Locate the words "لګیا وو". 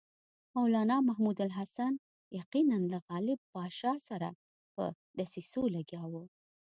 5.75-6.23